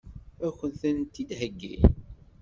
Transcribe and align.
Ad 0.45 0.53
kent-ten-id-heggin? 0.57 1.83